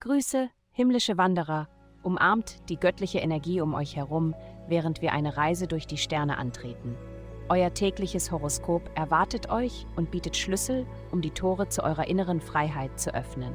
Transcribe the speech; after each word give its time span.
Grüße, 0.00 0.50
himmlische 0.72 1.16
Wanderer, 1.16 1.68
umarmt 2.02 2.68
die 2.68 2.76
göttliche 2.76 3.20
Energie 3.20 3.60
um 3.60 3.72
euch 3.74 3.96
herum, 3.96 4.34
während 4.68 5.00
wir 5.00 5.12
eine 5.12 5.36
Reise 5.36 5.66
durch 5.66 5.86
die 5.86 5.96
Sterne 5.96 6.38
antreten. 6.38 6.96
Euer 7.48 7.72
tägliches 7.72 8.32
Horoskop 8.32 8.90
erwartet 8.94 9.50
euch 9.50 9.86
und 9.96 10.10
bietet 10.10 10.36
Schlüssel, 10.36 10.86
um 11.10 11.20
die 11.20 11.30
Tore 11.30 11.68
zu 11.68 11.84
eurer 11.84 12.08
inneren 12.08 12.40
Freiheit 12.40 12.98
zu 12.98 13.14
öffnen. 13.14 13.54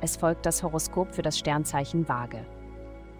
Es 0.00 0.16
folgt 0.16 0.44
das 0.46 0.62
Horoskop 0.62 1.14
für 1.14 1.22
das 1.22 1.38
Sternzeichen 1.38 2.08
Waage. 2.08 2.44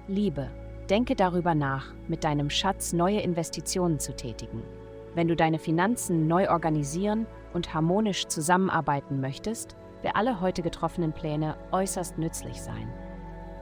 Liebe. 0.06 0.50
Denke 0.90 1.14
darüber 1.14 1.54
nach, 1.54 1.94
mit 2.08 2.24
deinem 2.24 2.50
Schatz 2.50 2.92
neue 2.92 3.20
Investitionen 3.20 3.98
zu 3.98 4.14
tätigen. 4.14 4.62
Wenn 5.14 5.28
du 5.28 5.36
deine 5.36 5.58
Finanzen 5.58 6.26
neu 6.26 6.50
organisieren 6.50 7.26
und 7.54 7.72
harmonisch 7.72 8.26
zusammenarbeiten 8.26 9.20
möchtest, 9.20 9.76
werden 10.04 10.16
alle 10.16 10.42
heute 10.42 10.62
getroffenen 10.62 11.12
Pläne 11.12 11.56
äußerst 11.72 12.18
nützlich 12.18 12.60
sein. 12.60 12.92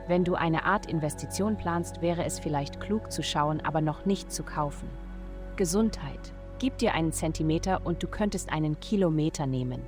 Wenn 0.09 0.25
du 0.25 0.35
eine 0.35 0.65
Art 0.65 0.87
Investition 0.87 1.57
planst, 1.57 2.03
wäre 2.03 2.25
es 2.25 2.41
vielleicht 2.41 2.81
klug 2.81 3.13
zu 3.13 3.23
schauen, 3.23 3.61
aber 3.61 3.81
noch 3.81 4.05
nicht 4.05 4.33
zu 4.33 4.43
kaufen. 4.43 4.91
Gesundheit. 5.55 6.35
Gib 6.59 6.79
dir 6.79 6.95
einen 6.95 7.13
Zentimeter 7.13 7.81
und 7.85 8.03
du 8.03 8.09
könntest 8.09 8.53
einen 8.53 8.81
Kilometer 8.81 9.47
nehmen. 9.47 9.83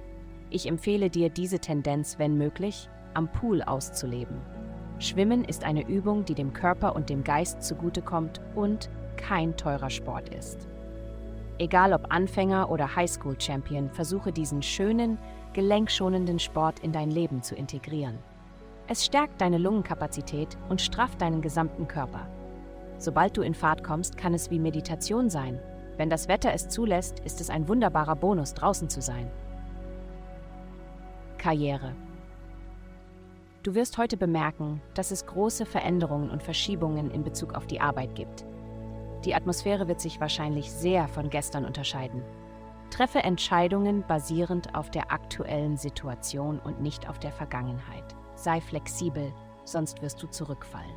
Ich 0.50 0.68
empfehle 0.68 1.10
dir 1.10 1.28
diese 1.28 1.58
Tendenz, 1.58 2.18
wenn 2.20 2.38
möglich, 2.38 2.88
am 3.14 3.30
Pool 3.32 3.60
auszuleben. 3.60 4.40
Schwimmen 5.00 5.44
ist 5.44 5.64
eine 5.64 5.86
Übung, 5.88 6.24
die 6.24 6.34
dem 6.34 6.52
Körper 6.52 6.94
und 6.94 7.10
dem 7.10 7.24
Geist 7.24 7.64
zugutekommt 7.64 8.40
und 8.54 8.88
kein 9.16 9.56
teurer 9.56 9.90
Sport 9.90 10.28
ist. 10.28 10.68
Egal 11.58 11.92
ob 11.92 12.12
Anfänger 12.12 12.68
oder 12.68 12.96
Highschool-Champion, 12.96 13.90
versuche 13.90 14.32
diesen 14.32 14.60
schönen, 14.62 15.18
gelenkschonenden 15.52 16.40
Sport 16.40 16.80
in 16.80 16.90
dein 16.90 17.10
Leben 17.10 17.42
zu 17.42 17.54
integrieren. 17.54 18.18
Es 18.88 19.04
stärkt 19.04 19.40
deine 19.40 19.58
Lungenkapazität 19.58 20.58
und 20.68 20.80
strafft 20.80 21.22
deinen 21.22 21.40
gesamten 21.40 21.86
Körper. 21.86 22.28
Sobald 22.98 23.36
du 23.36 23.42
in 23.42 23.54
Fahrt 23.54 23.84
kommst, 23.84 24.16
kann 24.16 24.34
es 24.34 24.50
wie 24.50 24.58
Meditation 24.58 25.30
sein. 25.30 25.60
Wenn 25.96 26.10
das 26.10 26.26
Wetter 26.26 26.52
es 26.52 26.68
zulässt, 26.68 27.20
ist 27.20 27.40
es 27.40 27.50
ein 27.50 27.68
wunderbarer 27.68 28.16
Bonus, 28.16 28.54
draußen 28.54 28.88
zu 28.88 29.00
sein. 29.00 29.30
Karriere. 31.38 31.94
Du 33.62 33.74
wirst 33.74 33.96
heute 33.96 34.16
bemerken, 34.16 34.82
dass 34.94 35.10
es 35.12 35.24
große 35.24 35.66
Veränderungen 35.66 36.30
und 36.30 36.42
Verschiebungen 36.42 37.10
in 37.10 37.22
Bezug 37.22 37.54
auf 37.54 37.66
die 37.66 37.80
Arbeit 37.80 38.14
gibt. 38.14 38.44
Die 39.24 39.34
Atmosphäre 39.34 39.88
wird 39.88 40.00
sich 40.00 40.20
wahrscheinlich 40.20 40.70
sehr 40.70 41.08
von 41.08 41.30
gestern 41.30 41.64
unterscheiden. 41.64 42.22
Treffe 42.90 43.20
Entscheidungen 43.20 44.04
basierend 44.06 44.74
auf 44.74 44.90
der 44.90 45.10
aktuellen 45.10 45.76
Situation 45.76 46.58
und 46.58 46.80
nicht 46.80 47.08
auf 47.08 47.18
der 47.18 47.32
Vergangenheit. 47.32 48.04
Sei 48.34 48.60
flexibel, 48.60 49.32
sonst 49.64 50.02
wirst 50.02 50.22
du 50.22 50.26
zurückfallen. 50.26 50.94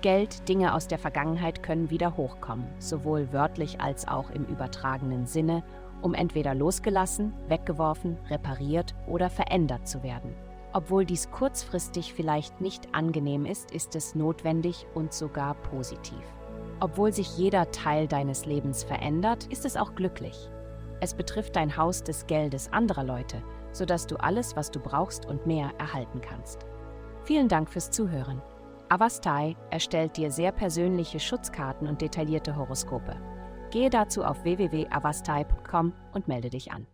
Geld, 0.00 0.48
Dinge 0.48 0.74
aus 0.74 0.88
der 0.88 0.98
Vergangenheit 0.98 1.62
können 1.62 1.90
wieder 1.90 2.16
hochkommen, 2.16 2.66
sowohl 2.78 3.32
wörtlich 3.32 3.80
als 3.80 4.08
auch 4.08 4.30
im 4.30 4.44
übertragenen 4.46 5.26
Sinne, 5.26 5.62
um 6.00 6.14
entweder 6.14 6.54
losgelassen, 6.54 7.32
weggeworfen, 7.46 8.18
repariert 8.28 8.94
oder 9.06 9.30
verändert 9.30 9.86
zu 9.86 10.02
werden. 10.02 10.34
Obwohl 10.72 11.04
dies 11.04 11.30
kurzfristig 11.30 12.14
vielleicht 12.14 12.60
nicht 12.60 12.94
angenehm 12.94 13.44
ist, 13.44 13.70
ist 13.70 13.94
es 13.94 14.14
notwendig 14.16 14.86
und 14.94 15.12
sogar 15.12 15.54
positiv. 15.54 16.24
Obwohl 16.82 17.12
sich 17.12 17.38
jeder 17.38 17.70
Teil 17.70 18.08
deines 18.08 18.44
Lebens 18.44 18.82
verändert, 18.82 19.46
ist 19.52 19.64
es 19.64 19.76
auch 19.76 19.94
glücklich. 19.94 20.50
Es 21.00 21.14
betrifft 21.14 21.54
dein 21.54 21.76
Haus 21.76 22.02
des 22.02 22.26
Geldes 22.26 22.72
anderer 22.72 23.04
Leute, 23.04 23.40
sodass 23.70 24.08
du 24.08 24.16
alles, 24.16 24.56
was 24.56 24.72
du 24.72 24.80
brauchst 24.80 25.24
und 25.24 25.46
mehr 25.46 25.70
erhalten 25.78 26.20
kannst. 26.20 26.66
Vielen 27.22 27.46
Dank 27.46 27.70
fürs 27.70 27.92
Zuhören. 27.92 28.42
Avastai 28.88 29.56
erstellt 29.70 30.16
dir 30.16 30.32
sehr 30.32 30.50
persönliche 30.50 31.20
Schutzkarten 31.20 31.86
und 31.86 32.02
detaillierte 32.02 32.56
Horoskope. 32.56 33.14
Gehe 33.70 33.88
dazu 33.88 34.24
auf 34.24 34.42
www.avastai.com 34.42 35.92
und 36.12 36.26
melde 36.26 36.50
dich 36.50 36.72
an. 36.72 36.88